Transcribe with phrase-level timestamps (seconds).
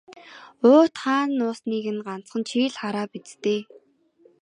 [0.67, 3.61] Уут хаана нуусныг ганцхан чи л хараа биз дээ.